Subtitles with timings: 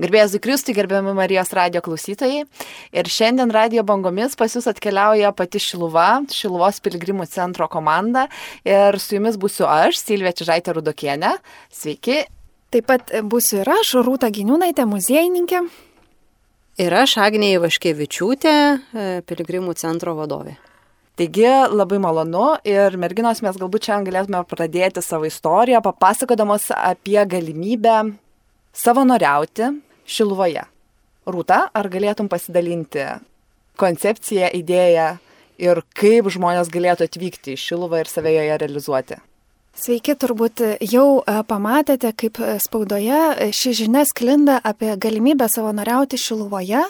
[0.00, 2.46] Gerbėjai Kristui, gerbiami Marijos radio klausytojai.
[2.96, 8.24] Ir šiandien radio bangomis pas jūs atkeliauja pati Šiluva, Šiluvos piligrimų centro komanda.
[8.64, 11.34] Ir su jumis būsiu aš, Silvija Čižaitė Rudokienė.
[11.68, 12.22] Sveiki.
[12.72, 15.60] Taip pat būsiu ir aš, Rūta Giniūnaitė, muziejininkė.
[16.80, 18.56] Ir aš, Agnė Ivaškevičiūtė,
[18.96, 20.56] e, piligrimų centro vadovė.
[21.20, 27.98] Taigi labai malonu ir merginos mes galbūt šiandien galėtume pradėti savo istoriją, papasakodamos apie galimybę
[28.72, 29.70] savanoriauti
[30.08, 30.64] Šiluvoje.
[31.28, 33.04] Rūta, ar galėtum pasidalinti
[33.78, 35.12] koncepciją, idėją
[35.62, 39.20] ir kaip žmonės galėtų atvykti į Šiluvą ir save joje realizuoti?
[39.72, 46.82] Sveiki, turbūt jau e, pamatėte, kaip spaudoje ši žinia sklinda apie galimybę savanoriauti Šiluvoje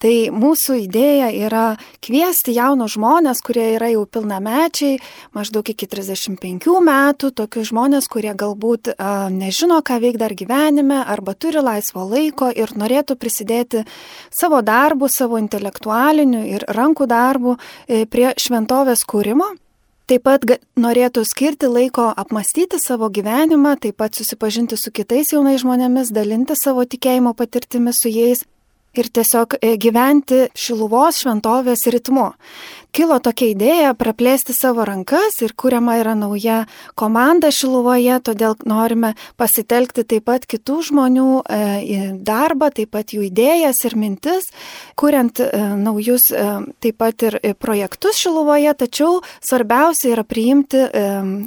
[0.00, 1.64] Tai mūsų idėja yra
[2.00, 4.96] kviesti jaunus žmonės, kurie yra jau pilnamečiai,
[5.36, 11.34] maždaug iki 35 metų, tokius žmonės, kurie galbūt a, nežino, ką veik dar gyvenime, arba
[11.36, 13.82] turi laisvo laiko ir norėtų prisidėti
[14.32, 19.50] savo darbu, savo intelektualiniu ir rankų darbu e, prie šventovės kūrimo.
[20.08, 20.46] Taip pat
[20.80, 26.88] norėtų skirti laiko apmastyti savo gyvenimą, taip pat susipažinti su kitais jaunais žmonėmis, dalinti savo
[26.88, 28.46] tikėjimo patirtimi su jais
[28.96, 32.30] ir tiesiog e, gyventi Šiluvos šventovės ritmu.
[32.90, 36.64] Kilo tokia idėja praplėsti savo rankas ir kuriama yra nauja
[36.98, 43.84] komanda Šiluvoje, todėl norime pasitelkti taip pat kitų žmonių e, darbą, taip pat jų idėjas
[43.86, 44.50] ir mintis,
[44.98, 46.30] kuriant e, naujus
[46.82, 50.82] taip pat ir projektus Šiluvoje, tačiau svarbiausia yra priimti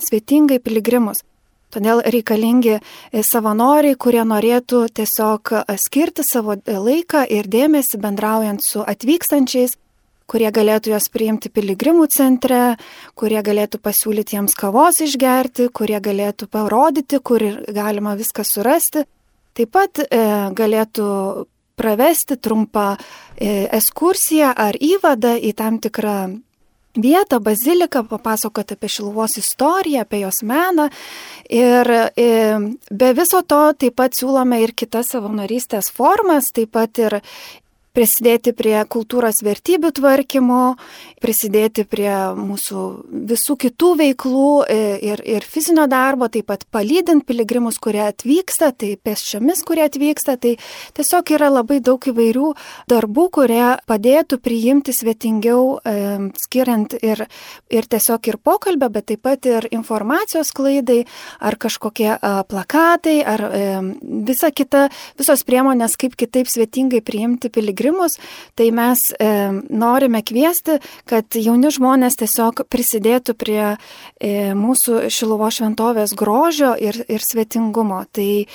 [0.04, 1.26] svetingai piligrimus.
[1.74, 2.82] Todėl reikalingi e,
[3.26, 9.74] savanoriai, kurie norėtų tiesiog e, skirti savo e, laiką ir dėmesį bendraujant su atvykstančiais,
[10.30, 12.78] kurie galėtų juos priimti piligrimų centre,
[13.20, 17.44] kurie galėtų pasiūlyti jiems kavos išgerti, kurie galėtų parodyti, kur
[17.74, 19.08] galima viską surasti.
[19.54, 20.22] Taip pat e,
[20.54, 21.10] galėtų
[21.78, 26.18] pravesti trumpą e, ekskursiją ar įvadą į tam tikrą
[26.96, 30.90] vietą, baziliką, papasakoti apie Šiluvos istoriją, apie jos meną.
[31.50, 31.90] Ir,
[32.92, 37.20] be viso to taip pat siūlome ir kitas savanorystės formas, taip pat ir
[37.94, 40.62] prisidėti prie kultūros vertybių tvarkymo,
[41.22, 42.84] prisidėti prie mūsų
[43.30, 44.78] visų kitų veiklų e,
[45.12, 50.56] ir, ir fizinio darbo, taip pat palydint piligrimus, kurie atvyksta, tai pėsčiomis, kurie atvyksta, tai
[50.98, 52.50] tiesiog yra labai daug įvairių
[52.90, 55.94] darbų, kurie padėtų priimti svetingiau, e,
[56.42, 57.26] skiriant ir,
[57.70, 61.03] ir tiesiog ir pokalbę, bet taip pat ir informacijos klaidai,
[61.40, 62.09] ar kažkokie
[62.50, 63.64] plakatai, ar e,
[64.26, 64.88] visa kita,
[65.22, 68.18] visos priemonės, kaip kitaip svetingai priimti piligrimus piligrimus,
[68.56, 73.76] tai mes e, norime kviesti, kad jauni žmonės tiesiog prisidėtų prie
[74.20, 78.06] e, mūsų Šilovo šventovės grožio ir, ir svetingumo.
[78.12, 78.46] Tai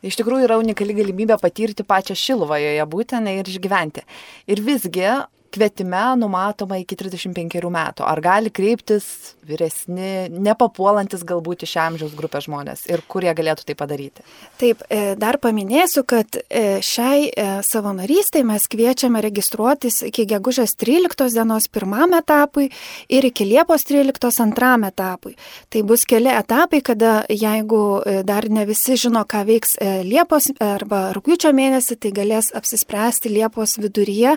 [0.00, 4.00] Iš tikrųjų yra unikali galimybė patirti pačią Šiluvą joje būtent ir išgyventi.
[4.48, 5.04] Ir visgi
[5.52, 8.06] kvietime numatoma iki 35 metų.
[8.06, 9.06] Ar gali kreiptis
[9.50, 14.24] vyresni, nepapuolantis galbūt iš amžiaus grupės žmonės ir kurie galėtų tai padaryti?
[14.60, 21.34] Taip, e, dar paminėsiu, kad e, šiai e, savanorystai mes kviečiame registruotis iki gegužės 13
[21.34, 22.70] dienos pirmam etapui
[23.08, 25.36] ir iki Liepos 13 antram etapui.
[25.70, 27.82] Tai bus keli etapai, kada jeigu
[28.26, 34.36] dar ne visi žino, ką veiks Liepos arba rūpiučio mėnesį, tai galės apsispręsti Liepos viduryje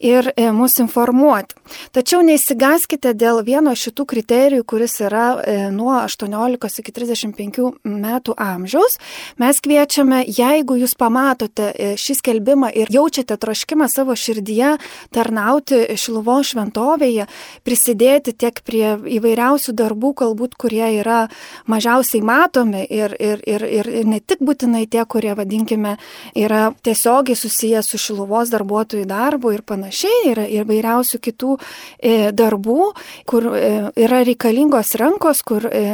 [0.00, 1.56] ir mus informuoti.
[1.94, 8.98] Tačiau neįsigaskite dėl vieno šitų kriterijų, kuris yra e, nuo 18 iki 35 metų amžiaus.
[9.42, 14.76] Mes kviečiame, jeigu jūs pamatote e, šį skelbimą ir jaučiate troškimą savo širdyje
[15.14, 17.26] tarnauti Šiluvo šventovėje,
[17.66, 21.26] prisidėti tiek prie įvairiausių darbų, galbūt kurie yra
[21.70, 25.96] mažiausiai matomi ir, ir, ir, ir, ir ne tik būtinai tie, kurie, vadinkime,
[26.36, 32.92] yra tiesiogiai susiję su Šiluvos darbuotojų darbu ir panašiai, yra ir vairiausių kitų e, darbų,
[33.28, 35.86] kur e, yra reikalingos rankos, kur e,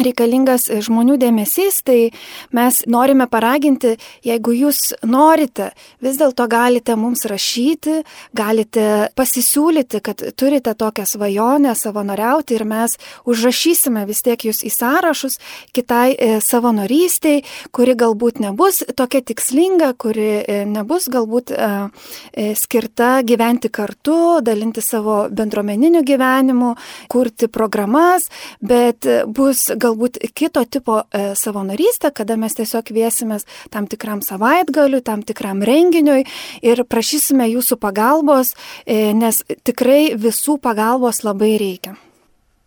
[0.00, 2.10] reikalingas žmonių dėmesys, tai
[2.54, 3.94] mes norime paraginti,
[4.24, 5.70] jeigu jūs norite,
[6.02, 8.00] vis dėlto galite mums rašyti,
[8.34, 12.96] galite pasisiūlyti, kad turite tokią svajonę savanoriauti ir mes
[13.28, 15.38] užrašysime vis tiek jūs į sąrašus
[15.74, 17.42] kitai e, savanorystiai,
[17.74, 25.24] kuri galbūt nebus tokia tikslinga, kuri e, nebus galbūt e, skirta gyventi kartu, dalinti savo
[25.30, 26.74] bendruomeniniu gyvenimu,
[27.12, 28.28] kurti programas,
[28.60, 35.22] bet bus galbūt kito tipo e, savanorystę, kada mes tiesiog kviesimės tam tikram savaitgaliu, tam
[35.26, 36.24] tikram renginiui
[36.64, 38.54] ir prašysime jūsų pagalbos,
[38.86, 41.96] e, nes tikrai visų pagalbos labai reikia.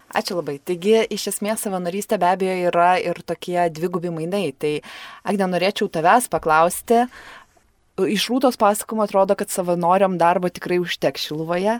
[0.07, 0.55] Ačiū labai.
[0.63, 4.53] Taigi, iš esmės, savanorystė be abejo yra ir tokie dvigubi mainai.
[4.55, 4.77] Tai,
[5.27, 7.03] Agne, norėčiau tavęs paklausti,
[8.05, 11.79] iš rūtos pasakojimo atrodo, kad savanoriam darbo tikrai užteks šiluvoje,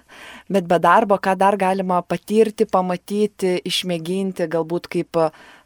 [0.49, 5.19] bet be darbo, ką dar galima patirti, pamatyti, išmėginti, galbūt kaip,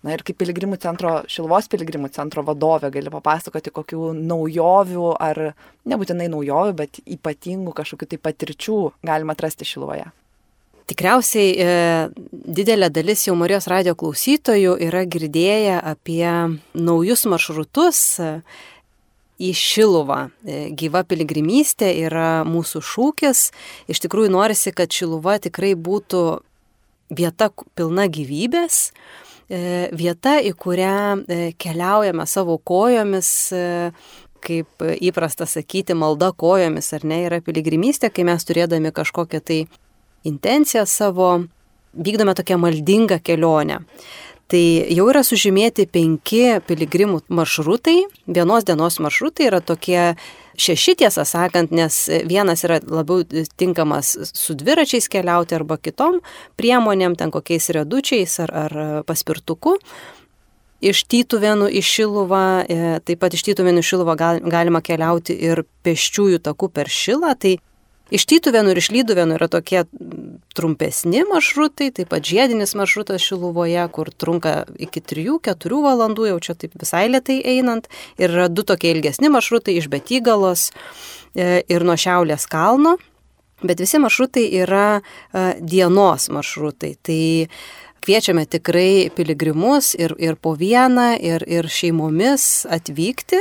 [0.04, 5.44] na ir kaip piligrimų centro, šiluvos piligrimų centro vadovė gali papasakoti kokių naujovių ar
[5.88, 10.10] nebūtinai naujovių, bet ypatingų kažkokių tai patirčių galima atrasti šiluvoje.
[10.92, 11.74] Tikriausiai e,
[12.58, 16.26] didelė dalis jau Marijos radio klausytojų yra girdėję apie
[16.76, 18.02] naujus maršrutus,
[19.42, 20.22] į Šiluvą.
[20.46, 23.48] E, gyva piligrimystė yra mūsų šūkis.
[23.92, 26.24] Iš tikrųjų norisi, kad Šiluva tikrai būtų
[27.12, 28.92] vieta pilna gyvybės,
[29.50, 33.32] e, vieta, į kurią e, keliaujame savo kojomis,
[34.42, 39.60] kaip įprasta sakyti, malda kojomis, ar ne, yra piligrimystė, kai mes turėdami kažkokią tai
[40.26, 41.44] intenciją savo,
[41.94, 43.82] vykdome tokią maldingą kelionę.
[44.52, 44.62] Tai
[44.92, 48.02] jau yra sužymėti penki piligrimų maršrutai.
[48.28, 50.18] Vienos dienos maršrutai yra tokie
[50.60, 53.24] šeši tiesą sakant, nes vienas yra labiau
[53.56, 56.20] tinkamas su dviračiais keliauti arba kitom
[56.60, 58.76] priemonėm, ten kokiais redučiais ar, ar
[59.08, 59.78] paspirtuku.
[60.82, 64.18] Iš Tytuvėnų į Šiluvą, e, taip pat iš Tytuvėnų į Šiluvą
[64.52, 67.60] galima keliauti ir pėsčiųjų takų per Šilą, tai
[68.12, 69.86] Iš Tytuvėnų ir iš Lyduvėnų yra tokie
[70.56, 76.76] trumpesni maršrutai, taip pat žiedinis maršrutas Šiluvoje, kur trunka iki 3-4 valandų, jau čia taip
[76.80, 77.88] visai lietai einant.
[78.20, 80.72] Ir yra du tokie ilgesni maršrutai iš Betygalos
[81.36, 82.98] e, ir nuo Šiaulės kalno.
[83.64, 86.98] Bet visi maršrutai yra e, dienos maršrutai.
[87.00, 87.22] Tai
[88.02, 93.40] kviečiame tikrai piligrimus ir, ir po vieną, ir, ir šeimomis atvykti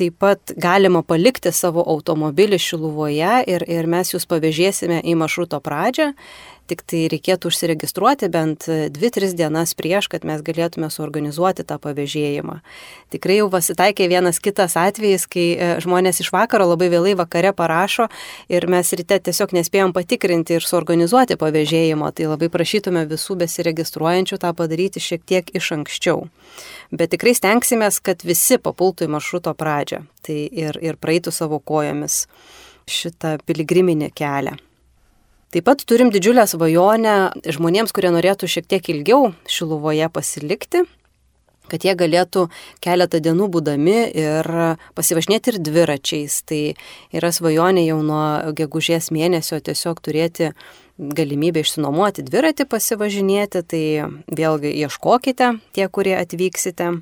[0.00, 6.14] Taip pat galima palikti savo automobilį Šiluvoje ir, ir mes jūs pavežėsime į maršruto pradžią.
[6.70, 12.60] Tik tai reikėtų užsiregistruoti bent 2-3 dienas prieš, kad mes galėtume suorganizuoti tą pavėžėjimą.
[13.10, 18.06] Tikrai jau pasitaikė vienas kitas atvejis, kai e, žmonės iš vakaro labai vėlai vakare parašo
[18.52, 22.12] ir mes ryte tiesiog nespėjom patikrinti ir suorganizuoti pavėžėjimo.
[22.14, 26.28] Tai labai prašytume visų besiregistruojančių tą padaryti šiek tiek iš anksčiau
[26.90, 32.24] bet tikrai stengsimės, kad visi papultų į maršruto pradžią tai ir, ir praeitų savo kojomis
[32.90, 34.58] šitą piligriminį kelią.
[35.50, 37.12] Taip pat turim didžiulę svajonę
[37.42, 40.84] žmonėms, kurie norėtų šiek tiek ilgiau Šiluvoje pasilikti,
[41.66, 42.44] kad jie galėtų
[42.78, 44.46] keletą dienų būdami ir
[44.94, 46.36] pasivažinėti ir dviračiais.
[46.46, 46.60] Tai
[47.18, 48.22] yra svajonė jau nuo
[48.54, 50.52] gegužės mėnesio tiesiog turėti
[51.00, 53.84] galimybę išsinuomoti dviratį pasivažinėti, tai
[54.30, 56.92] vėlgi ieškokite tie, kurie atvyksite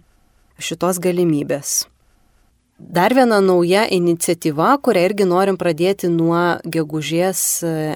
[0.56, 1.82] šitos galimybės.
[2.78, 7.40] Dar viena nauja iniciatyva, kurią irgi norim pradėti nuo gegužės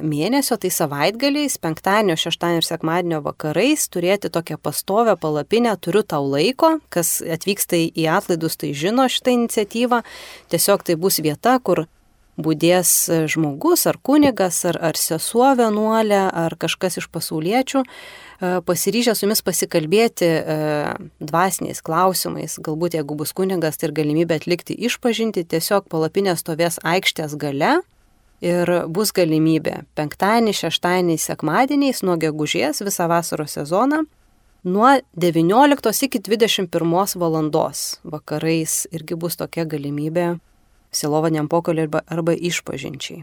[0.03, 6.81] mėnesio, tai savaitgaliais, penktadienio, šeštadienio ir sekmadienio vakarais turėti tokią pastovę palapinę, turiu tau laiko,
[6.91, 10.03] kas atvyksta į atlaidus, tai žino šitą iniciatyvą.
[10.51, 11.85] Tiesiog tai bus vieta, kur
[12.41, 12.91] būdės
[13.29, 19.45] žmogus ar kunigas ar, ar sesuo vienuolė ar kažkas iš pasauliečių e, pasiryžę su jumis
[19.45, 20.59] pasikalbėti e,
[21.21, 27.37] dvasiniais klausimais, galbūt jeigu bus kunigas, tai ir galimybė atlikti išpažinti, tiesiog palapinė stovės aikštės
[27.37, 27.81] gale
[28.43, 34.07] ir bus galimybė penktadienį, šeštadienį, sekmadieniais nuo gegužės visą vasaros sezoną
[34.65, 40.39] nuo 19 iki 21 valandos vakarais irgi bus tokia galimybė
[40.93, 43.23] silovaniam pokalbiui arba, arba išpažinčiai.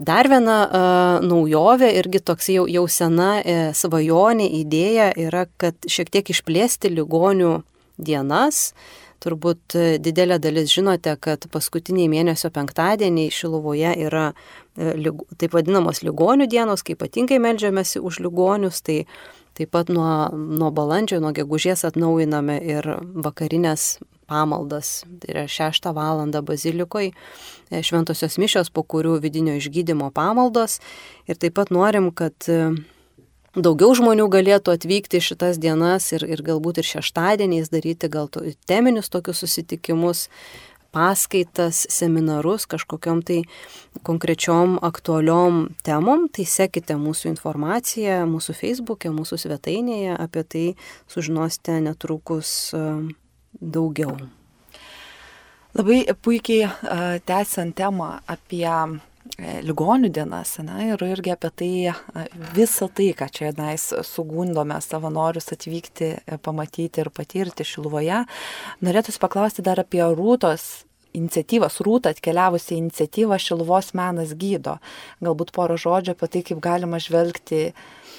[0.00, 6.08] Dar viena uh, naujovė, irgi toks jau, jau sena e, svajonė, idėja yra, kad šiek
[6.08, 7.58] tiek išplėsti ligonių
[8.00, 8.70] dienas.
[9.20, 16.48] Turbūt e, didelė dalis žinote, kad paskutiniai mėnesio penktadieniai Šiluvoje yra e, taip vadinamos ligonių
[16.48, 18.80] dienos, kai ypatingai melžiamasi už ligonius.
[18.80, 19.02] Tai
[19.58, 22.88] taip pat nuo, nuo balandžio, nuo gegužės atnaujiname ir
[23.26, 23.98] vakarinės
[24.30, 26.22] pamaldas, tai yra 6 val.
[26.46, 27.12] bazilikoje,
[27.82, 30.78] šventosios mišios, po kurių vidinio išgydymo pamaldos.
[31.26, 32.72] Ir taip pat norim, kad e,
[33.54, 39.10] daugiau žmonių galėtų atvykti šitas dienas ir, ir galbūt ir šeštadieniais daryti gal to, teminius
[39.10, 40.28] tokius susitikimus,
[40.90, 43.42] paskaitas, seminarus kažkokiam tai
[44.02, 50.64] konkrečiom aktualiom temom, tai sekite mūsų informaciją mūsų feisbuke, mūsų svetainėje, apie tai
[51.10, 52.84] sužinosite netrukus e,
[53.60, 54.16] daugiau.
[55.76, 56.66] Labai puikiai
[57.28, 58.66] tęsiant temą apie
[59.64, 61.70] ligonių dienas, na, ir irgi apie tai,
[62.56, 68.24] visą tai, ką čia nais sugundome savanorius atvykti, e, pamatyti ir patirti Šiluvoje,
[68.84, 70.84] norėtųsi paklausti dar apie rūtos
[71.16, 74.78] iniciatyvas, rūtą atkeliavusią iniciatyvą Šiluvos menas gydo.
[75.24, 77.70] Galbūt poro žodžių apie tai, kaip galima žvelgti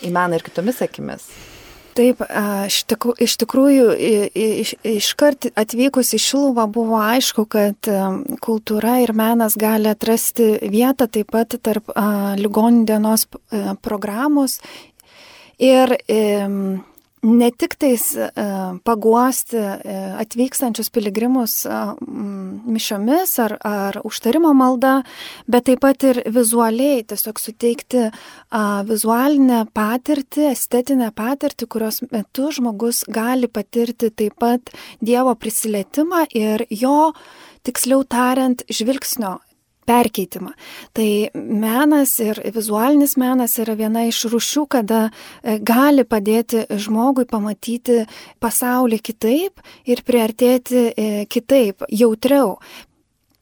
[0.06, 1.30] į meną ir kitomis akimis.
[1.98, 2.22] Taip,
[3.22, 3.88] iš tikrųjų,
[4.94, 7.90] iškart atvykus į Šiluvą buvo aišku, kad
[8.44, 11.92] kultūra ir menas gali atrasti vietą taip pat tarp
[12.40, 13.28] ligonių dienos
[13.84, 14.60] programos.
[15.62, 15.98] Ir
[17.22, 18.28] ne tik tais e,
[18.86, 21.82] paguosti e, atvykstančius piligrimus e,
[22.72, 25.02] mišiomis ar, ar užtarimo malda,
[25.46, 28.08] bet taip pat ir vizualiai tiesiog suteikti
[28.90, 37.14] vizualinę patirtį, estetinę patirtį, kurios metu žmogus gali patirti taip pat Dievo prisilietimą ir jo,
[37.66, 39.38] tiksliau tariant, žvilgsnio
[39.92, 40.54] perkeitimą.
[40.96, 48.06] Tai menas ir vizualinis menas yra viena iš rušių, kada e, gali padėti žmogui pamatyti
[48.44, 52.56] pasaulį kitaip ir priartėti e, kitaip, jautriau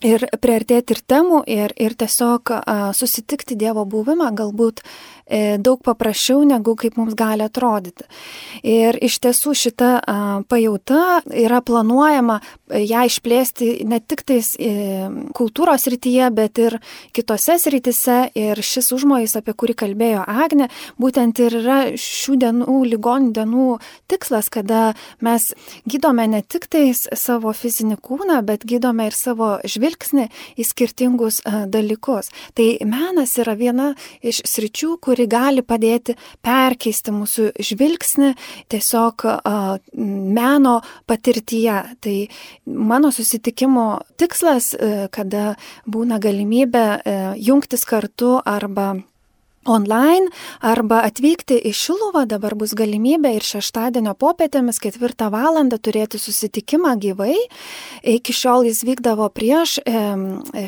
[0.05, 2.61] ir priartėti ir temų, ir, ir tiesiog a,
[2.95, 4.81] susitikti Dievo buvimą galbūt
[5.61, 8.07] daug paprasčiau, negu kaip mums gali atrodyti.
[8.65, 9.89] Ir iš tiesų šita
[10.49, 14.71] pajauta yra planuojama e, ją išplėsti ne tik tais e,
[15.35, 16.77] kultūros rytyje, bet ir
[17.15, 18.19] kitose srityse.
[18.39, 20.69] Ir šis užmojais, apie kurį kalbėjo Agne,
[21.01, 23.67] būtent ir yra šių dienų, ligonių dienų
[24.11, 24.93] tikslas, kada
[25.25, 25.51] mes
[25.89, 32.31] gydome ne tik tais savo fizinį kūną, bet gydome ir savo žvilgsnį į skirtingus dalykus.
[32.57, 33.91] Tai menas yra viena
[34.25, 38.29] iš sričių, kuri gali padėti perkeisti mūsų žvilgsnį
[38.71, 39.25] tiesiog
[39.99, 41.77] meno patirtyje.
[41.99, 42.15] Tai
[42.65, 44.71] mano susitikimo tikslas,
[45.11, 48.95] kada būna galimybė jungtis kartu arba
[49.65, 50.29] online
[50.61, 57.35] arba atvykti į Šiluvą, dabar bus galimybė ir šeštadienio popietėmis ketvirtą valandą turėti susitikimą gyvai.
[58.03, 59.77] Iki šiol jis vykdavo prieš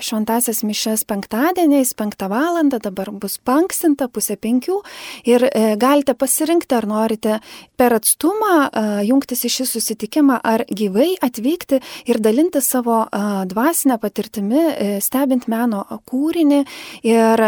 [0.02, 4.80] šventasias mišes penktadieniais, penktą valandą, dabar bus panksinta pusė penkių
[5.28, 7.40] ir e, galite pasirinkti, ar norite
[7.80, 11.82] per atstumą e, jungtis į šį susitikimą, ar gyvai atvykti
[12.12, 14.64] ir dalinti savo e, dvasinę patirtimi,
[15.04, 16.62] stebint meno kūrinį.
[17.08, 17.42] Ir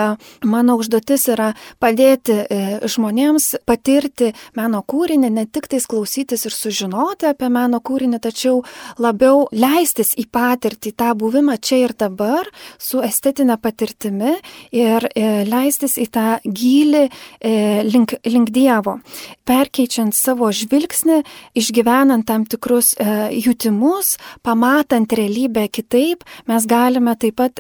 [0.50, 6.54] mano užduotis yra yra padėti e, žmonėms patirti meno kūrinį, ne tik tais klausytis ir
[6.54, 8.64] sužinoti apie meno kūrinį, tačiau
[9.00, 12.48] labiau leistis į patirtį, tą buvimą čia ir dabar
[12.80, 14.38] su estetinė patirtimi
[14.72, 19.00] ir e, leistis į tą gilį e, link, link Dievo,
[19.48, 21.24] perkeičiant savo žvilgsnį,
[21.58, 22.94] išgyvenant tam tikrus
[23.34, 27.60] jutimus, pamatant realybę kitaip, mes galime taip pat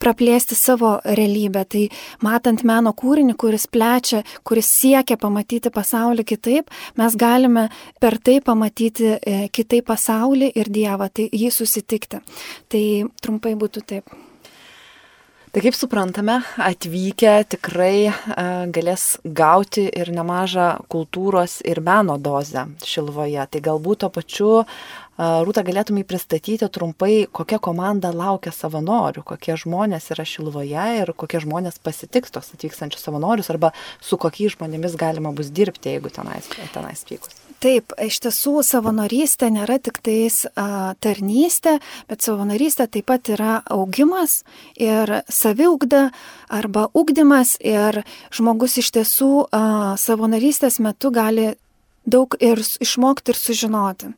[0.00, 1.64] praplėsti savo realybę.
[1.68, 1.84] Tai
[2.24, 7.68] matant meno kūrinį, kuris plečia, kuris siekia pamatyti pasaulį kitaip, mes galime
[8.00, 12.22] per tai pamatyti e, kitaip pasaulį ir Dievą, tai jį susitikti.
[12.68, 12.84] Tai
[13.22, 14.18] trumpai būtų taip.
[15.48, 18.10] Tai kaip suprantame, atvykę tikrai
[18.74, 23.46] galės gauti ir nemažą kultūros ir meno dozę Šilvoje.
[23.48, 24.50] Tai galbūt to pačiu
[25.18, 31.80] Rūta, galėtumai pristatyti trumpai, kokia komanda laukia savanorių, kokie žmonės yra Šilvoje ir kokie žmonės
[31.82, 37.34] pasitiks tos atvykstančius savanorius arba su kokiais žmonėmis galima bus dirbti, jeigu tenais, tenais vykus.
[37.58, 44.44] Taip, iš tiesų savanorystė nėra tik tais a, tarnystė, bet savanorystė taip pat yra augimas
[44.78, 46.12] ir saviugda
[46.46, 49.64] arba ugdymas ir žmogus iš tiesų a,
[49.98, 51.50] savanorystės metu gali
[52.06, 54.14] daug ir išmokti ir sužinoti.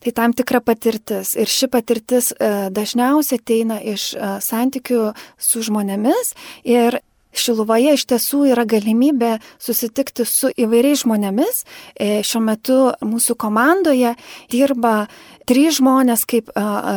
[0.00, 1.34] Tai tam tikra patirtis.
[1.36, 6.34] Ir ši patirtis e, dažniausiai ateina iš e, santykių su žmonėmis.
[6.68, 11.60] Ir Šiluvoje iš tiesų yra galimybė susitikti su įvairiais žmonėmis.
[11.94, 14.16] E, šiuo metu mūsų komandoje
[14.50, 15.04] dirba
[15.46, 16.50] trys žmonės kaip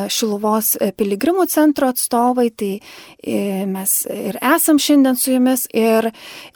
[0.10, 2.74] Šiluvos piligrimų centro atstovai, tai
[3.70, 6.10] mes ir esam šiandien su jumis ir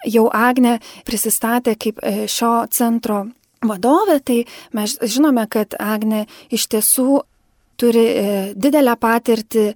[0.10, 3.28] jau Agne prisistatė kaip šio centro
[3.66, 4.38] vadovė, tai
[4.78, 7.24] mes žinome, kad Agne iš tiesų
[7.78, 8.26] turi e,
[8.58, 9.68] didelę patirtį,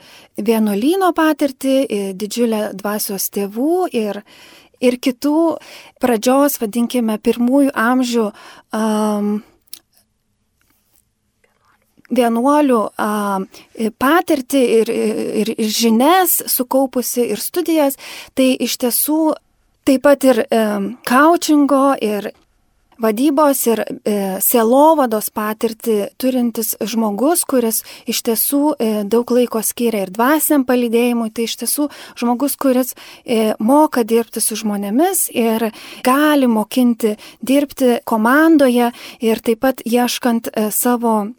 [0.41, 4.23] vienuolyno patirtį, e, didžiulę dvasios tėvų ir,
[4.81, 5.37] ir kitų
[6.01, 9.31] pradžios, vadinkime, pirmųjų amžių um,
[12.11, 13.11] vienuolių a,
[14.01, 17.97] patirtį ir, ir, ir žinias sukaupusi ir studijas,
[18.35, 19.21] tai iš tiesų
[19.87, 20.63] taip pat ir e,
[21.07, 22.31] coachingo ir
[23.01, 30.13] vadybos ir e, sielovados patirtį turintis žmogus, kuris iš tiesų e, daug laiko skiria ir
[30.13, 31.89] dvasiam palydėjimui, tai iš tiesų
[32.21, 35.69] žmogus, kuris e, moka dirbti su žmonėmis ir
[36.05, 38.91] gali mokinti dirbti komandoje
[39.21, 41.31] ir taip pat ieškant e, savo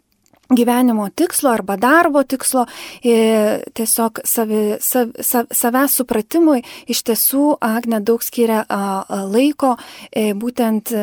[0.49, 2.65] gyvenimo tikslo arba darbo tikslo,
[3.03, 8.63] tiesiog savi, sav, sav, savęs supratimui iš tiesų Agne daug skiria
[9.09, 9.75] laiko
[10.13, 10.93] būtent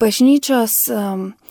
[0.00, 0.80] bažnyčios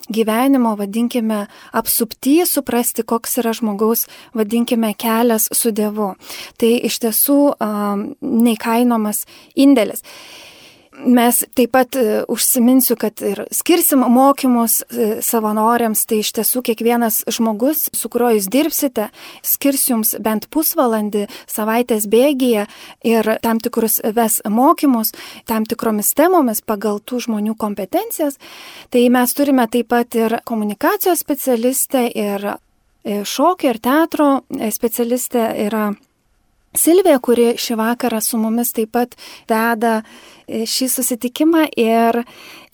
[0.09, 6.15] gyvenimo, vadinkime, apsupty, suprasti, koks yra žmogaus, vadinkime, kelias su Dievu.
[6.57, 7.39] Tai iš tiesų
[8.25, 10.01] neįkainomas indėlis.
[10.99, 17.21] Mes taip pat e, užsiminsiu, kad ir skirsim mokymus e, savanoriams, tai iš tiesų kiekvienas
[17.31, 19.05] žmogus, su kuriuo jūs dirbsite,
[19.45, 22.65] skirs jums bent pusvalandį savaitės bėgyje
[23.07, 25.13] ir tam tikrus ves mokymus,
[25.47, 28.35] tam tikromis temomis pagal tų žmonių kompetencijas.
[28.91, 34.29] Tai mes turime taip pat ir komunikacijos specialistę ir e, šokio ir teatro
[34.75, 35.87] specialistė yra
[36.77, 39.15] Silvija, kuri šį vakarą su mumis taip pat
[39.49, 40.03] veda
[40.49, 42.23] šį susitikimą ir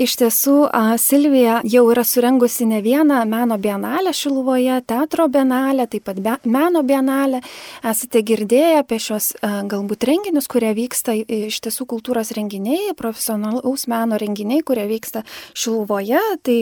[0.02, 0.56] iš tiesų
[1.00, 6.84] Silvija jau yra surengusi ne vieną meno bienalę Šiluvoje, teatro bienalę, taip pat be, meno
[6.84, 7.42] bienalę.
[7.84, 14.64] Esate girdėję apie šios galbūt renginius, kurie vyksta iš tiesų kultūros renginiai, profesionalaus meno renginiai,
[14.64, 16.22] kurie vyksta Šiluvoje.
[16.44, 16.58] Tai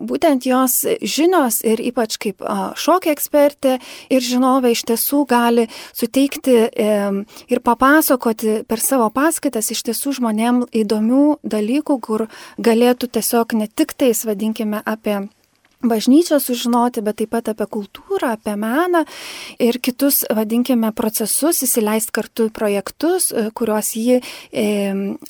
[0.00, 2.44] būtent jos žinios ir ypač kaip
[2.80, 3.78] šokio ekspertė
[4.12, 10.64] ir žinovė iš tiesų gali suteikti ir papasakoti per savo paskaitas iš tiesų žmonėms jam
[10.72, 12.26] įdomių dalykų, kur
[12.58, 15.28] galėtų tiesiog ne tik tais, vadinkime, apie
[15.90, 19.04] bažnyčią sužinoti, bet taip pat apie kultūrą, apie meną
[19.62, 24.20] ir kitus, vadinkime, procesus, įsileisti kartu projektus, e, kuriuos ji,
[24.52, 24.66] e,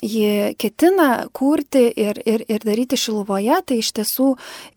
[0.01, 3.57] ji ketina kurti ir, ir, ir daryti Šiluvoje.
[3.65, 4.27] Tai iš tiesų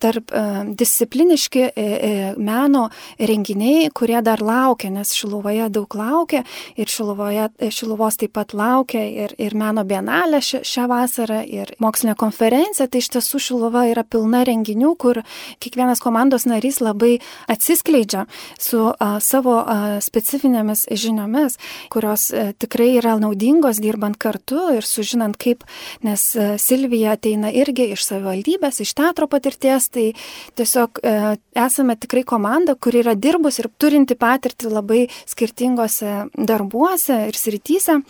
[0.03, 0.45] tarp e,
[0.79, 1.67] discipliniški
[2.39, 6.45] meno renginiai, kurie dar laukia, nes Šiluvoje daug laukia
[6.77, 12.89] ir Šiluvoje, Šiluvos taip pat laukia ir, ir meno bienalė šią vasarą ir mokslinė konferencija.
[12.89, 15.23] Tai iš tiesų Šiluva yra pilna renginių, kur
[15.69, 17.19] kiekvienas komandos narys labai
[17.51, 18.25] atsiskleidžia
[18.59, 21.59] su a, savo a, specifinėmis žiniomis,
[21.93, 25.67] kurios a, e, tikrai yra naudingos dirbant kartu ir sužinant kaip,
[26.07, 30.07] nes a, Silvija ateina irgi iš savivaldybės, iš teatro patirties, tai
[30.59, 37.27] tiesiog a, e, esame tikrai komanda, kuri yra dirbus ir turinti patirtį labai skirtingose darbuose
[37.29, 38.01] ir srityse.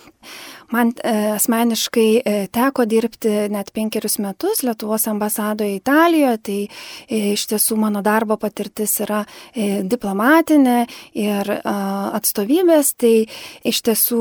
[0.70, 6.58] Man e, asmeniškai e, teko dirbti net penkerius metus Lietuvos ambasadoje Italijoje, tai
[7.08, 9.22] e, iš tiesų mano darbo patirtis yra
[9.56, 10.82] diplomatinė
[11.16, 13.12] ir atstovybės, tai
[13.66, 14.20] iš tiesų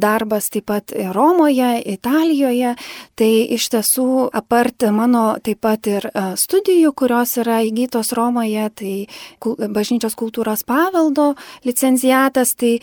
[0.00, 2.74] darbas taip pat Romoje, Italijoje,
[3.18, 6.06] tai iš tiesų apart mano taip pat ir
[6.38, 8.94] studijų, kurios yra įgytos Romoje, tai
[9.42, 11.32] bažnyčios kultūros paveldo
[11.66, 12.76] licencijatas, tai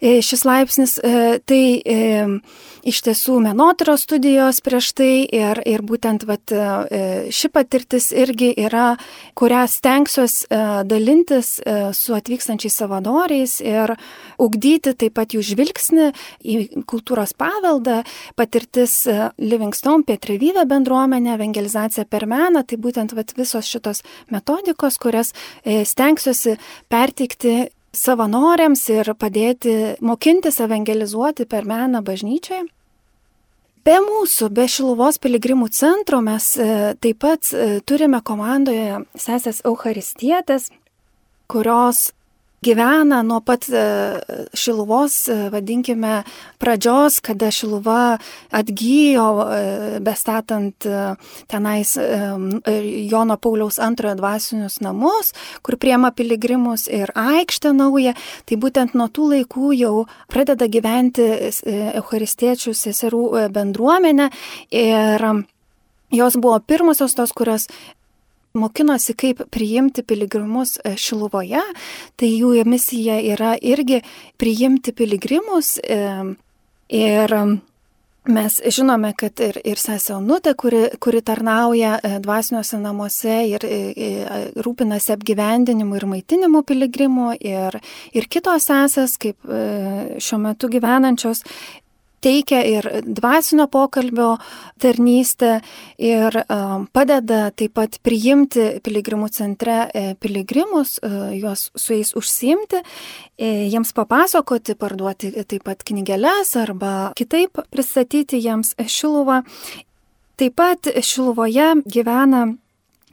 [0.00, 0.98] šis laipsnis,
[1.48, 1.62] tai
[2.88, 8.96] iš tiesų menotyros studijos prieš tai ir, ir būtent vat, e, ši patirtis irgi yra,
[9.38, 13.94] kurią stengsiuos e, dalintis e, su atvykstančiais savanoriais ir
[14.40, 16.10] ugdyti taip pat jų žvilgsnį
[16.44, 18.02] į kultūros paveldą,
[18.38, 19.00] patirtis
[19.38, 26.56] Livingstone, Pietrivyvė bendruomenė, evangelizacija per meną, tai būtent vat, visos šitos metodikos, kurias stengsiuosi
[26.92, 27.56] perteikti
[27.98, 32.66] savanoriams ir padėti mokintis evangelizuoti per meną bažnyčiai.
[33.86, 40.68] Be mūsų, be Šiluvos piligrimų centro mes e, taip pat e, turime komandoje sesės Eucharistietės,
[41.48, 42.10] kurios
[42.62, 43.82] gyvena nuo pat e,
[44.54, 46.22] Šiluvos, e, vadinkime,
[46.58, 48.18] pradžios, kada Šiluva
[48.50, 50.86] atgyjo, e, bestatant
[51.48, 51.96] tenais
[53.10, 59.30] Jono Pauliaus antrojo dvasinius namus, kur priema piligrimus ir aikštę naują, tai būtent nuo tų
[59.34, 59.94] laikų jau
[60.30, 61.28] pradeda gyventi
[61.98, 64.30] Eucharistiečių seserų bendruomenė.
[64.74, 65.28] Ir
[66.10, 67.66] Jos buvo pirmosios tos, kurios
[68.54, 71.62] mokinosi, kaip priimti piligrimus e, Šiluvoje,
[72.16, 74.02] tai jų misija yra irgi
[74.40, 76.04] priimti piligrimus e,
[76.88, 77.40] ir
[78.28, 84.58] Mes žinome, kad ir, ir sesė Onutė, kuri, kuri tarnauja e, dvasiniuose namuose ir, ir
[84.66, 87.78] rūpinasi apgyvendinimu ir maitinimu piligrimų, ir,
[88.12, 89.48] ir kitos sesės, kaip
[90.20, 91.40] šiuo metu gyvenančios
[92.24, 94.36] teikia ir dvasinio pokalbio
[94.80, 95.58] tarnystę
[95.98, 96.34] ir
[96.92, 102.82] padeda taip pat priimti piligrimų centre e, piligrimus, e, juos su jais užsimti,
[103.38, 109.42] e, jiems papasakoti, parduoti taip pat knygeles arba kitaip pristatyti jiems šiluvą.
[110.38, 112.44] Taip pat šiluvoje gyvena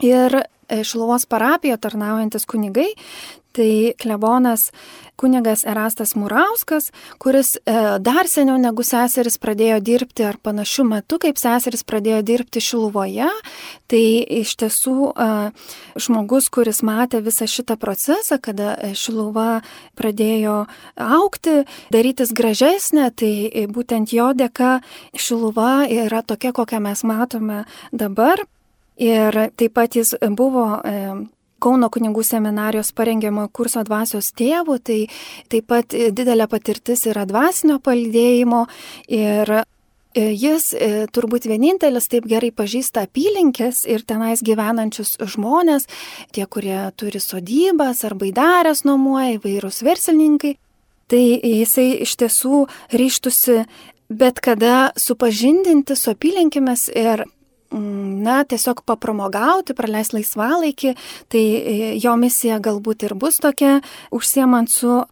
[0.03, 2.91] ir Šiluvos parapijoje tarnaujantis kunigai,
[3.55, 4.71] tai klebonas
[5.15, 11.39] kunigas Erastas Murauskas, kuris e, dar seniau negu seseris pradėjo dirbti ar panašių metų, kaip
[11.39, 13.29] seseris pradėjo dirbti Šiluvoje,
[13.91, 14.03] tai
[14.41, 15.29] iš tiesų e,
[16.03, 19.61] žmogus, kuris matė visą šitą procesą, kada Šiluva
[19.95, 20.65] pradėjo
[20.99, 21.61] aukti,
[21.95, 24.81] darytis gražesnė, tai būtent jo dėka
[25.15, 27.63] Šiluva yra tokia, kokią mes matome
[27.95, 28.43] dabar.
[29.01, 30.99] Ir taip pat jis buvo e,
[31.65, 34.97] Kauno kunigų seminarijos parengiamo kurso dvasios tėvų, tai
[35.49, 38.65] taip pat didelė patirtis yra dvasinio palidėjimo
[39.07, 39.63] ir e,
[40.15, 45.89] Jis e, turbūt vienintelis taip gerai pažįsta apylinkės ir tenais gyvenančius žmonės,
[46.31, 50.53] tie, kurie turi sodybas ar baidarės nuomoja, įvairūs verslininkai.
[51.11, 52.63] Tai jisai iš tiesų
[52.95, 53.65] ryštusi
[54.09, 57.25] bet kada supažindinti su apylinkėmis ir
[58.25, 60.95] na, tiesiog papramogauti, praleisti laisvalaikį,
[61.31, 63.79] tai e, jo misija galbūt ir bus tokia,
[64.15, 65.03] užsiemant su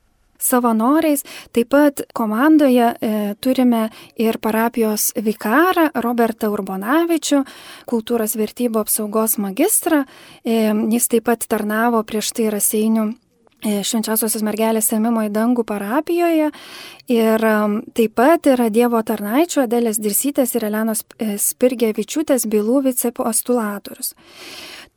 [0.43, 1.23] savanoriais.
[1.55, 3.87] Taip pat komandoje e, turime
[4.19, 7.43] ir parapijos vikarą Robertą Urbonavičių,
[7.89, 10.03] kultūros vertybo apsaugos magistrą.
[10.43, 13.11] E, jis taip pat tarnavo prieš tai Raseinių
[13.63, 16.49] švenčiausiosios mergelės ėmimo į dangų parapijoje.
[17.11, 24.13] Ir um, taip pat yra Dievo tarnaičio Adelės Dirsytės ir Elenos e, Spirgevičiūtės bylų vicepostulatorius.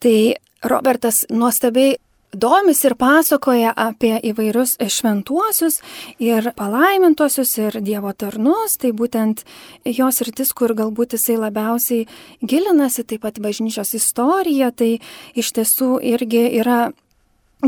[0.03, 0.19] Tai
[0.67, 1.97] Robertas nuostabiai
[2.37, 5.81] domis ir pasakoja apie įvairius šventuosius
[6.23, 9.45] ir palaimintuosius ir Dievo tarnus, tai būtent
[9.85, 12.07] jos rytis, kur galbūt jisai labiausiai
[12.43, 14.99] gilinasi, taip pat bažnyčios istorija, tai
[15.35, 16.91] iš tiesų irgi yra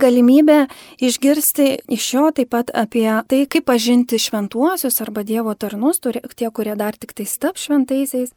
[0.03, 0.67] galimybę
[1.03, 6.77] išgirsti iš jo taip pat apie tai, kaip pažinti šventuosius arba Dievo tarnus, tie, kurie
[6.77, 8.35] dar tik tai stap šventaisiais.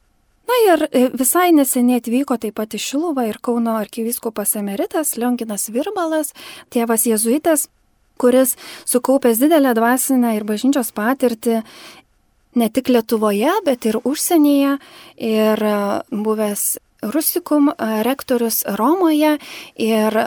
[0.50, 5.70] Na ir e, visai neseniai atvyko taip pat iš Šiluvą ir Kauno arkivyskupas emeritas Lionginas
[5.72, 6.34] Virbalas,
[6.74, 7.70] tėvas jėzuitas,
[8.22, 8.58] kuris
[8.90, 11.62] sukaupęs didelę dvasinę ir bažnyčios patirtį
[12.56, 14.78] ne tik Lietuvoje, bet ir užsienyje
[15.32, 15.76] ir e,
[16.12, 16.66] buvęs
[17.02, 17.72] Rusikum
[18.06, 19.38] rektorius Romoje
[19.76, 20.18] ir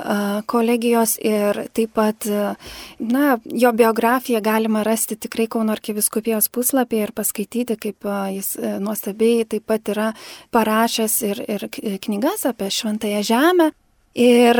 [0.47, 2.27] kolegijos ir taip pat,
[2.99, 9.67] na, jo biografiją galima rasti tikrai Kauno arkiviskupijos puslapyje ir paskaityti, kaip jis nuostabiai taip
[9.71, 10.11] pat yra
[10.51, 11.69] parašęs ir, ir
[12.03, 13.71] knygas apie šventąją žemę.
[14.15, 14.59] Ir,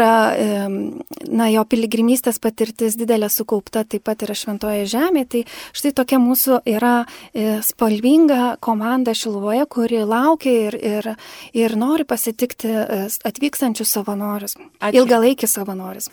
[1.31, 5.29] na, jo piligrimystės patirtis didelė sukaupta taip pat yra šventoje žemėje.
[5.31, 5.43] Tai
[5.79, 6.95] štai tokia mūsų yra
[7.31, 11.09] e, spalvinga komanda Šiluvoje, kuri laukia ir, ir,
[11.55, 14.59] ir nori pasitikti e, atvykstančius savanorius.
[14.91, 16.11] Ilgalaikis savanorius.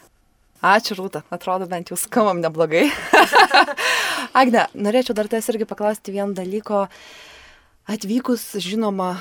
[0.61, 1.23] Ačiū, Rūta.
[1.33, 2.85] Atrodo, bent jau skambam neblogai.
[4.37, 6.85] Agne, norėčiau dar ties irgi paklausti vieną dalyko.
[7.89, 9.15] Atvykus, žinoma,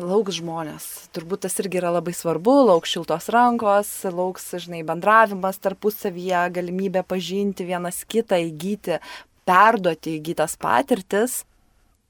[0.00, 0.84] lauks žmonės.
[1.14, 7.66] Turbūt tas irgi yra labai svarbu, lauks šiltos rankos, lauks, žinai, bendravimas tarpusavyje, galimybė pažinti
[7.68, 9.00] vienas kitą, įgyti,
[9.48, 11.42] perduoti įgytas patirtis.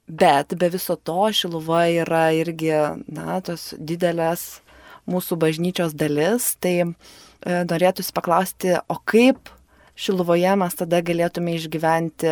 [0.04, 2.74] Bet be viso to Šiluva yra irgi,
[3.08, 4.60] na, tos didelės
[5.08, 6.52] mūsų bažnyčios dalis.
[6.60, 6.86] Tai e,
[7.44, 9.48] norėtųsi paklausti, o kaip
[9.94, 12.30] Šiluvoje mes tada galėtume išgyventi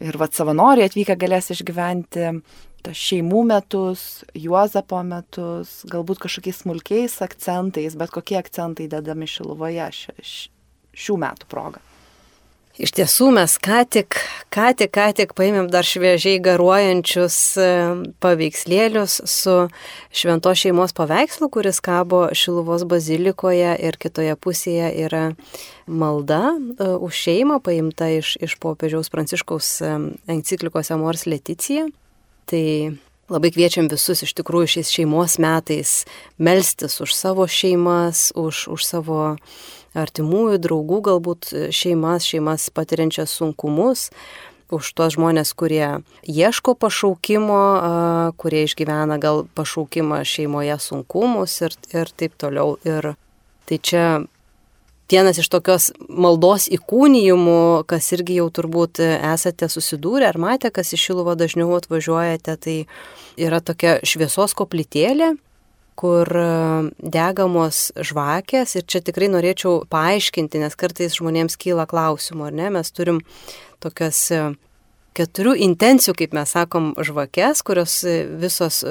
[0.00, 2.26] ir vad savanoriai atvykę galės išgyventi
[2.86, 9.90] šeimų metus, Juozapo metus, galbūt kažkokiais smulkiais akcentais, bet kokie akcentai dedami Šiluvoje
[10.24, 11.84] šių metų progą.
[12.80, 14.16] Iš tiesų mes ką tik,
[14.48, 17.66] ką tik, ką tik paėmėm dar šviežiai garuojančius e,
[18.24, 19.56] paveikslėlius su
[20.16, 25.24] švento šeimos paveikslu, kuris kabo Šiluvos bazilikoje ir kitoje pusėje yra
[25.84, 29.92] malda e, už šeimą paimta iš, iš popiežiaus pranciškaus e,
[30.38, 31.90] enciklikos Amors Leticija.
[32.50, 32.66] Tai
[33.30, 35.92] labai kviečiam visus iš tikrųjų šiais šeimos metais
[36.42, 39.20] melstis už savo šeimas, už, už savo
[39.94, 44.08] artimųjų, draugų galbūt šeimas, šeimas patiriančias sunkumus,
[44.70, 47.62] už tuos žmonės, kurie ieško pašaukimo,
[48.38, 52.78] kurie išgyvena gal pašaukimą šeimoje sunkumus ir, ir taip toliau.
[52.86, 53.12] Ir
[53.66, 54.04] tai čia
[55.10, 61.10] vienas iš tokios maldos įkūnijimų, kas irgi jau turbūt esate susidūrę ar matę, kas iš
[61.10, 62.76] Šiluvo dažniau atvažiuojate, tai
[63.40, 65.34] yra tokia šviesos koplytėlė
[66.00, 66.30] kur
[66.96, 68.78] degamos žvakės.
[68.78, 73.20] Ir čia tikrai norėčiau paaiškinti, nes kartais žmonėms kyla klausimų, ar ne, mes turim
[73.84, 74.22] tokias
[75.18, 78.00] keturių intencijų, kaip mes sakom, žvakės, kurios
[78.40, 78.84] visos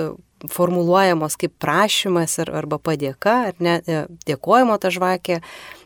[0.47, 5.41] formuluojamos kaip prašymas ar, arba padėka, ar ne, e, dėkojimo ta žvakė,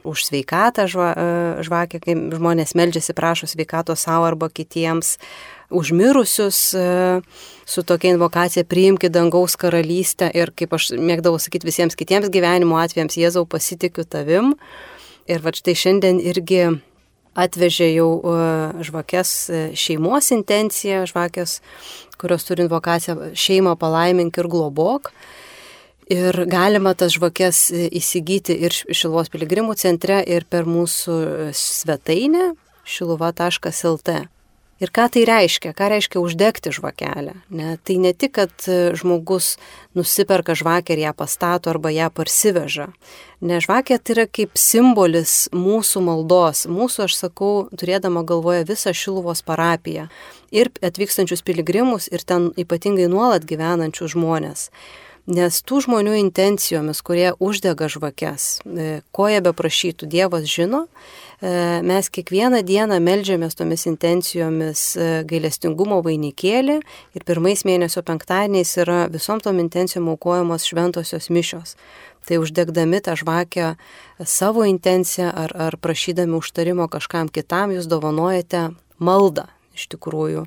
[0.05, 1.25] už sveikatą žva, e,
[1.65, 5.17] žvakė, kai žmonės meldžiasi, prašo sveikato savo arba kitiems,
[5.73, 6.57] užmirusius
[7.65, 13.17] su tokia invokacija priimki dangaus karalystę ir kaip aš mėgdavau sakyti visiems kitiems gyvenimo atvejams,
[13.17, 14.53] Jėzau pasitikiu tavim.
[15.25, 16.67] Ir va štai šiandien irgi
[17.35, 18.09] atvežė jau
[18.83, 19.31] žvakės
[19.79, 21.59] šeimos intenciją, žvakės,
[22.21, 25.13] kurios turi invokaciją šeimą palaimink ir globok.
[26.11, 32.51] Ir galima tas žvakės įsigyti ir Šiluvos piligrimų centre, ir per mūsų svetainę
[32.83, 34.32] šiluva.lt.
[34.81, 35.71] Ir ką tai reiškia?
[35.77, 37.36] Ką reiškia uždegti žvakelę?
[37.53, 38.65] Ne, tai ne tik, kad
[38.97, 39.57] žmogus
[39.93, 42.89] nusiperka žvakę ir ją pastato arba ją parsiveža.
[43.45, 46.65] Ne, žvakė tai yra kaip simbolis mūsų maldos.
[46.65, 50.09] Mūsų, aš sakau, turėdama galvoje visą Šiluvos parapiją.
[50.51, 54.71] Ir atvykstančius piligrimus, ir ten ypatingai nuolat gyvenančius žmonės.
[55.23, 60.81] Nes tų žmonių intencijomis, kurie uždega žvakes, e, ko jie beprašytų, Dievas žino,
[61.39, 66.75] e, mes kiekvieną dieną melžiamės tomis intencijomis e, gailestingumo vainikėlį
[67.15, 71.77] ir pirmais mėnesio penktadieniais yra visom tom intencijom aukojamos šventosios mišios.
[72.27, 73.77] Tai uždegdami tą žvakę
[74.27, 80.45] savo intenciją ar, ar prašydami užtarimo kažkam kitam, jūs dovanojate maldą iš tikrųjų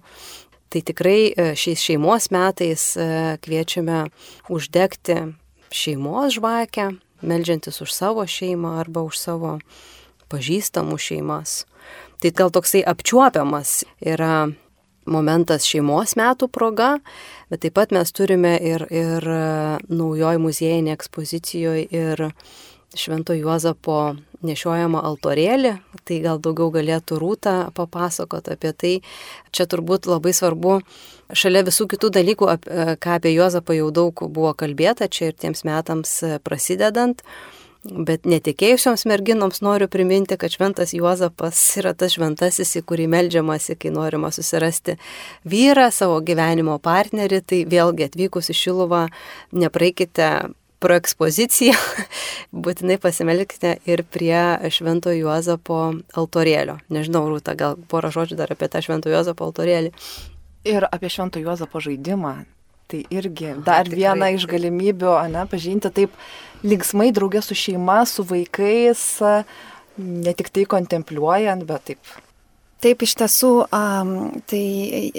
[0.76, 3.04] Tai tikrai e, šiais šeimos metais e,
[3.40, 4.10] kviečiame
[4.52, 5.14] uždegti
[5.72, 6.90] šeimos žvakę,
[7.24, 9.54] melžiantis už savo šeimą arba už savo
[10.28, 11.62] pažįstamų šeimas.
[12.20, 14.50] Tai gal toksai apčiuopiamas yra
[15.08, 16.98] momentas šeimos metų proga,
[17.48, 19.40] bet taip pat mes turime ir, ir e,
[19.88, 22.26] naujoj muziejinė ekspozicijoje ir
[22.96, 25.72] Švento Juozapo nešiojamą altorėlį,
[26.06, 28.94] tai gal daugiau galėtų rūta papasakoti apie tai.
[29.54, 30.78] Čia turbūt labai svarbu,
[31.34, 32.48] šalia visų kitų dalykų,
[33.02, 37.24] ką apie Juozapą jau daug buvo kalbėta, čia ir tiems metams prasidedant.
[37.86, 43.92] Bet netikėjusioms merginoms noriu priminti, kad šventas Juozapas yra tas šventasis, į kurį melžiamasi, kai
[43.94, 44.96] norima susirasti
[45.46, 47.44] vyrą, savo gyvenimo partnerį.
[47.46, 49.04] Tai vėlgi atvykus į Šiluvą,
[49.54, 50.30] nepraeikite
[50.82, 51.76] pro ekspoziciją,
[52.66, 54.38] būtinai pasimelkite ir prie
[54.72, 55.80] Švento Juozapo
[56.16, 56.78] altorėlio.
[56.92, 59.94] Nežinau, Rūta, gal porą žodžių dar apie tą Švento Juozapo altorėlį.
[60.66, 62.36] Ir apie Švento Juozapo žaidimą.
[62.86, 63.98] Tai irgi dar Tikrai.
[63.98, 66.12] viena iš galimybių, ne, pažinti taip
[66.62, 69.02] linksmai draugė su šeima, su vaikais,
[69.98, 72.14] ne tik tai kontempliuojant, bet taip
[72.84, 73.50] Taip, iš tiesų,
[74.50, 74.64] tai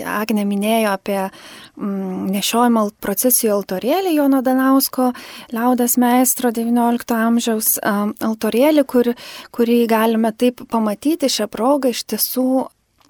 [0.06, 5.10] Agne minėjo apie um, nešiojimo procesijų altorėlį Jono Danausko,
[5.56, 9.12] liaudės meistro XIX amžiaus altorėlį, kur,
[9.50, 12.48] kurį galime taip pamatyti šią progą iš tiesų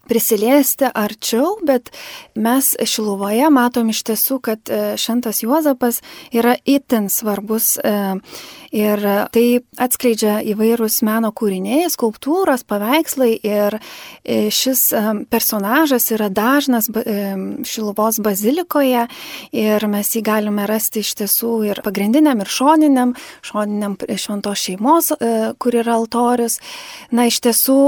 [0.07, 1.91] prisiliesti arčiau, bet
[2.35, 6.01] mes Šiluvoje matom iš tiesų, kad e, Šventas Juozapas
[6.35, 7.93] yra itin svarbus e,
[8.75, 9.03] ir
[9.33, 9.45] tai
[9.79, 14.89] atskleidžia įvairūs meno kūriniai, skulptūros, paveikslai ir e, šis
[15.31, 16.89] personažas yra dažnas
[17.67, 19.05] Šiluvos bazilikoje
[19.55, 23.13] ir mes jį galime rasti iš tiesų ir pagrindiniam, ir šoniniam,
[23.45, 25.11] šoniniam šventos šeimos,
[25.61, 26.59] kur yra altorius.
[27.11, 27.79] Na, iš tiesų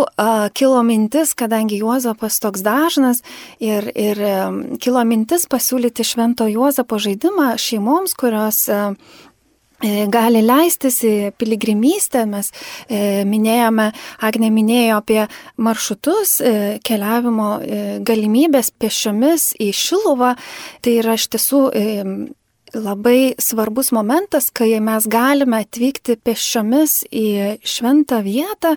[0.58, 3.24] kilo mintis, kadangi Juozapas toks dažnas
[3.64, 4.20] ir, ir
[4.82, 8.80] kilo mintis pasiūlyti Švento Juozapo žaidimą šeimoms, kurios e,
[10.12, 12.26] gali leistis į piligrimystę.
[12.30, 12.52] Mes
[12.90, 13.90] e, minėjome,
[14.26, 15.22] Agne minėjo apie
[15.58, 17.52] maršrutus, e, keliavimo
[18.06, 20.36] galimybės pešiomis į Šiluvą.
[20.84, 21.64] Tai yra iš tiesų
[22.74, 27.26] labai svarbus momentas, kai mes galime atvykti pešiomis į
[27.66, 28.76] šventą vietą,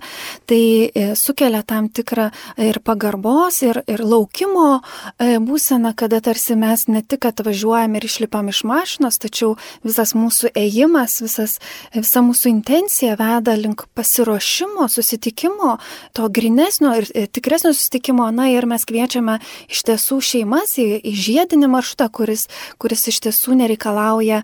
[0.48, 2.30] tai e, sukelia tam tikrą
[2.62, 8.48] ir pagarbos, ir, ir laukimo e, būseną, kada tarsi mes ne tik atvažiuojam ir išlipam
[8.52, 11.58] iš mašinos, tačiau visas mūsų ėjimas, visas,
[11.94, 15.76] visa mūsų intencija veda link pasiruošimo, susitikimo,
[16.16, 18.30] to grinesnio ir e, tikresnio susitikimo.
[18.32, 22.46] Na ir mes kviečiame iš tiesų šeimas į, į žiedinį maršrutą, kuris,
[22.80, 24.42] kuris iš tiesų nereikia reikalauja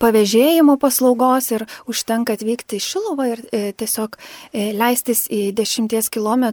[0.00, 6.46] pavėžėjimo paslaugos ir užtenka atvykti į Šiluvą ir e, tiesiog e, leistis į 10 km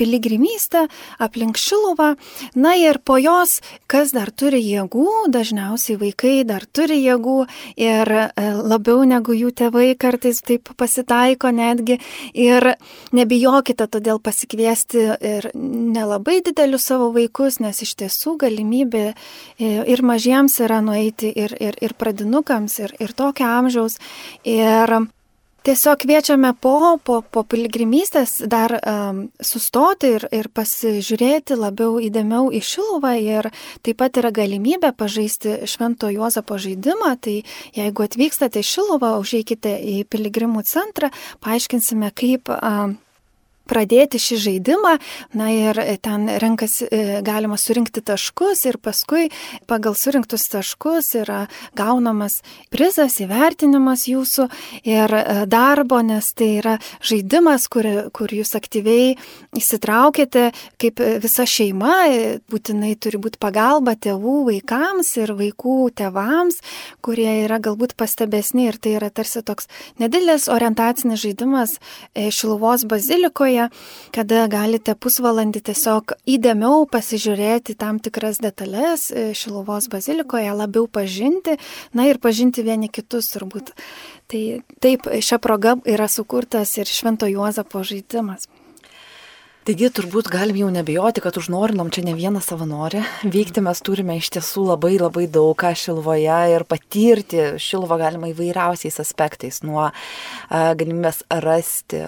[0.00, 0.86] piligrimystę
[1.20, 2.14] aplink Šiluvą.
[2.54, 3.58] Na ir po jos,
[3.90, 7.38] kas dar turi jėgų, dažniausiai vaikai dar turi jėgų
[7.80, 8.26] ir e,
[8.60, 11.98] labiau negu jų tėvai kartais taip pasitaiko netgi.
[12.34, 12.72] Ir
[13.16, 19.04] nebijokite todėl pasikviesti ir nelabai didelius savo vaikus, nes iš tiesų galimybė
[19.60, 23.98] ir mažiems yra nueiti ir, ir, ir pradinukams vaikams ir, ir tokio amžiaus.
[24.44, 25.08] Ir
[25.60, 32.62] Tiesiog kviečiame po, po, po piligrimystės dar um, sustoti ir, ir pasižiūrėti labiau įdėmiau į
[32.64, 33.50] Šiluvą ir
[33.84, 37.12] taip pat yra galimybė pažaisti Švento Juozapo žaidimą.
[37.20, 37.36] Tai
[37.76, 41.12] jeigu atvykstate į Šiluvą, užeikite į piligrimų centrą,
[41.44, 42.96] paaiškinsime, kaip um,
[43.70, 44.94] pradėti šį žaidimą,
[45.38, 46.80] na ir ten renkas
[47.26, 49.28] galima surinkti taškus ir paskui
[49.70, 51.44] pagal surinktus taškus yra
[51.78, 52.40] gaunamas
[52.72, 54.48] prizas, įvertinimas jūsų
[54.88, 55.14] ir
[55.50, 59.14] darbo, nes tai yra žaidimas, kur, kur jūs aktyviai
[59.56, 61.96] įsitraukėte kaip visa šeima,
[62.50, 66.60] būtinai turi būti pagalba tėvų vaikams ir vaikų tėvams,
[67.04, 69.68] kurie yra galbūt pastebesni ir tai yra tarsi toks
[70.00, 71.76] nedidelis orientacinis žaidimas
[72.14, 73.59] e, Šiluvos bazilikoje,
[74.14, 81.58] kada galite pusvalandį tiesiog įdėmiau pasižiūrėti tam tikras detalės e, Šiluvos bazilikoje, labiau pažinti,
[81.92, 83.74] na ir pažinti vieni kitus turbūt.
[84.30, 84.42] Tai
[84.80, 88.48] taip, šią progą yra sukurtas ir Švento Juozapo žaidimas.
[89.60, 93.02] Taigi turbūt galim jau nebijoti, kad užnorinom čia ne vieną savanorį.
[93.28, 98.96] Veikti mes turime iš tiesų labai labai daug ką Šilvoje ir patirti Šilvą galima įvairiausiais
[99.04, 99.90] aspektais, nuo
[100.48, 102.06] galimybės rasti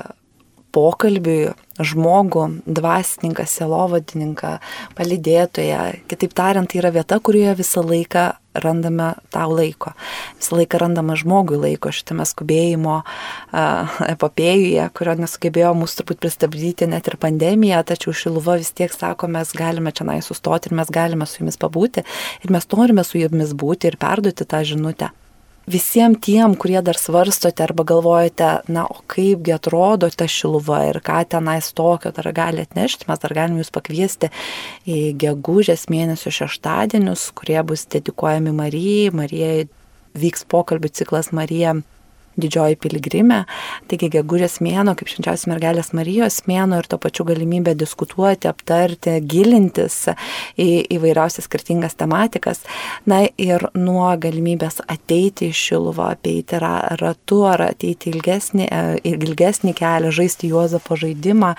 [0.72, 4.58] pokalbiui žmogų, dvasininką, selovadininką,
[4.98, 5.80] palidėtoją.
[6.10, 8.26] Kitaip tariant, tai yra vieta, kurioje visą laiką
[8.62, 9.94] randame tau laiko.
[10.36, 17.08] Visą laiką randame žmogui laiko šitame skubėjimo uh, epopėjuje, kurio nesugebėjo mūsų turbūt pristabdyti net
[17.08, 21.40] ir pandemija, tačiau Šiluva vis tiek sako, mes galime čia sustoti ir mes galime su
[21.40, 22.04] jumis pabūti
[22.44, 25.12] ir mes norime su jumis būti ir perduoti tą žinutę
[25.66, 31.22] visiems tiem, kurie dar svarstote arba galvojate, na, o kaipgi atrodo ta šiluva ir ką
[31.36, 34.32] tenais tokio dar gali atnešti, mes dar galim jūs pakviesti
[34.88, 39.14] į gegužės mėnesio šeštadienius, kurie bus dedikuojami Marijai.
[39.14, 39.68] Marijai
[40.18, 41.78] vyks pokalbių ciklas Marija
[42.40, 43.42] didžioji piligrimė,
[43.90, 49.98] taigi gegužės mėno, kaip švenčiausios mergelės Marijos mėno ir to pačiu galimybė diskutuoti, aptarti, gilintis
[50.60, 52.62] į įvairiausias skirtingas tematikas.
[53.08, 60.12] Na ir nuo galimybės ateiti į Šiluvą, apeiti ratu ar ateiti ilgesnį, e, ilgesnį kelią,
[60.14, 61.54] žaisti Juozapo žaidimą,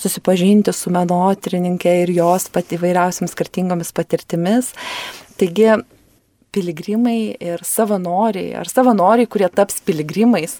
[0.00, 4.74] susipažinti su menotyrininkė ir jos pat įvairiausiams skirtingomis patirtimis.
[5.38, 5.78] Taigi
[6.58, 10.58] piligrimai ir savanoriai, ar savanoriai, kurie taps piligrimais,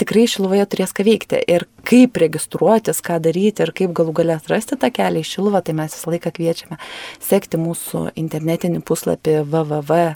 [0.00, 1.40] tikrai Šiluvoje turės ką veikti.
[1.46, 5.76] Ir kaip registruotis, ką daryti ir kaip galų galę atrasti tą kelią į Šiluvą, tai
[5.78, 6.80] mes visą laiką kviečiame
[7.22, 10.12] sekti mūsų internetinį puslapį www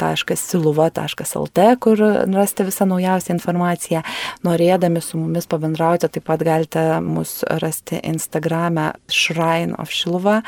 [0.00, 1.98] www.siluva.lt, kur
[2.34, 4.02] rasite visą naujausią informaciją.
[4.44, 10.40] Norėdami su mumis pabendrauti, taip pat galite mus rasti Instagrame Shrine of Šiluva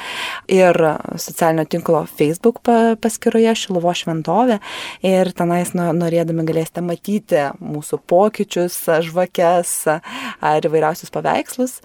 [0.49, 0.77] ir
[1.17, 2.63] socialinio tinklo Facebook
[3.03, 4.59] paskyroje Šiluvo šventovė.
[5.07, 11.81] Ir tenais norėdami galėsite matyti mūsų pokyčius, žvakes ar įvairiausius paveikslus.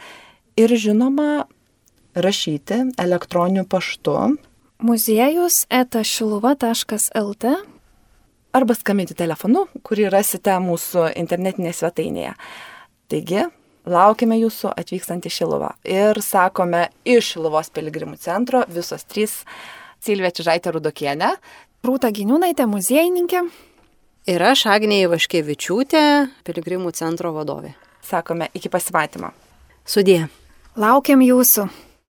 [0.57, 1.45] Ir žinoma,
[2.17, 4.15] rašyti elektroniniu paštu
[4.79, 7.45] muziejus etašiluva.lt
[8.57, 12.33] arba skambinti telefonu, kurį rasite mūsų internetinėje svetainėje.
[13.11, 13.45] Taigi,
[13.87, 15.71] laukime jūsų atvykstant į Šiluvą.
[15.87, 19.43] Ir sakome iš Šiluvos piligrimų centro visos trys
[20.03, 21.31] Silvija Čižaitė Rudokienė,
[21.85, 23.43] Rūta Giniūnaitė, muziejininkė.
[24.27, 26.03] Ir aš Agnė Ivaškevičiūtė,
[26.47, 27.75] piligrimų centro vadovė.
[28.03, 29.31] Sakome iki pasimatymo.
[29.87, 30.25] Sudė.
[30.77, 31.69] Laukiam jūsų.